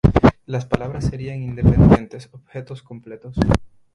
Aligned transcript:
Las 0.47 0.65
palabras 0.65 1.05
serían 1.05 1.43
independientes, 1.43 2.29
objetos 2.33 2.81
completos. 2.81 3.35